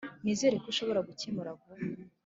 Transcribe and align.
Nizere 0.23 0.55
ko 0.63 0.67
ushobora 0.73 1.05
gukemura 1.07 1.57
vuba 1.59 1.75